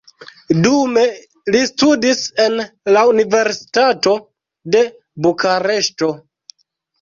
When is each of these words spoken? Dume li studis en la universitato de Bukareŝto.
Dume 0.61 1.01
li 1.55 1.59
studis 1.71 2.21
en 2.45 2.55
la 2.95 3.03
universitato 3.11 4.15
de 4.77 4.83
Bukareŝto. 5.27 6.11